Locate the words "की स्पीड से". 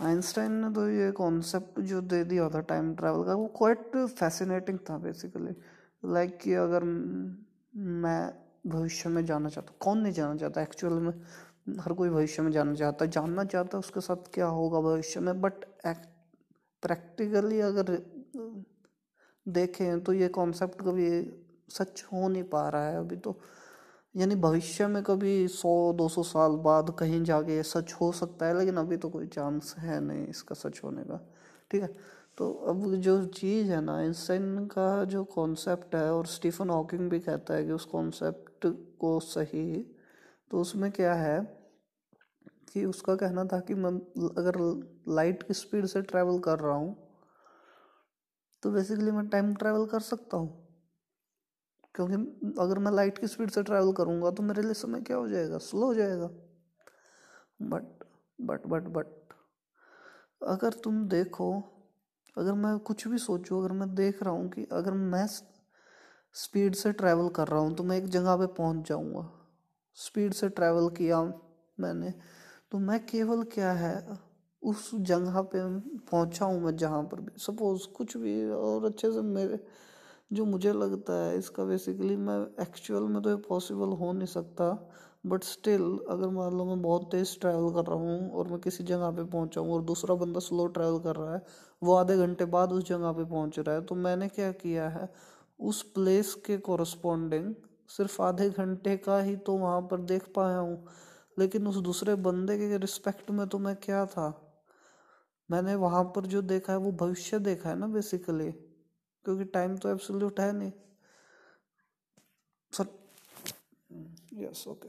45.42-46.02, 53.18-53.62